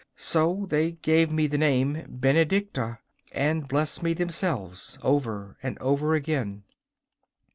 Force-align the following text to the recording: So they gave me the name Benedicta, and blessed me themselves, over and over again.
So 0.15 0.65
they 0.67 0.93
gave 0.93 1.31
me 1.31 1.45
the 1.45 1.59
name 1.59 2.07
Benedicta, 2.09 2.97
and 3.33 3.67
blessed 3.67 4.01
me 4.01 4.15
themselves, 4.15 4.97
over 5.03 5.59
and 5.61 5.77
over 5.77 6.15
again. 6.15 6.63